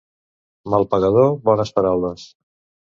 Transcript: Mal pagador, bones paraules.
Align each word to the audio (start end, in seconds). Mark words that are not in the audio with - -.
Mal 0.75 0.87
pagador, 0.95 1.31
bones 1.51 1.77
paraules. 1.79 2.27